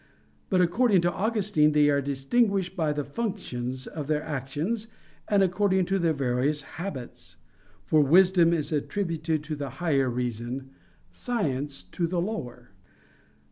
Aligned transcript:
But 0.49 0.61
according 0.61 1.01
to 1.01 1.11
Augustine 1.13 1.73
they 1.73 1.87
are 1.91 2.01
distinguished 2.01 2.75
by 2.75 2.91
the 2.91 3.03
functions 3.03 3.85
of 3.85 4.07
their 4.07 4.23
actions, 4.23 4.87
and 5.27 5.43
according 5.43 5.85
to 5.85 5.99
their 5.99 6.11
various 6.11 6.61
habits: 6.81 7.35
for 7.85 8.01
wisdom 8.01 8.51
is 8.51 8.71
attributed 8.71 9.43
to 9.43 9.55
the 9.55 9.69
higher 9.77 10.09
reason, 10.09 10.71
science 11.11 11.83
to 11.83 12.07
the 12.07 12.19
lower. 12.19 12.71